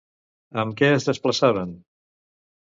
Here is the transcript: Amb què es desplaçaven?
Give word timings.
Amb 0.61 0.73
què 0.79 0.89
es 0.93 1.05
desplaçaven? 1.09 1.77